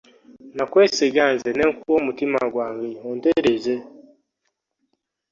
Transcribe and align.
Nakwesiga 0.55 1.23
nze 1.33 1.49
nekuwa 1.57 1.93
omutima 1.99 2.39
gwange 2.53 2.91
ontereze,. 3.09 3.75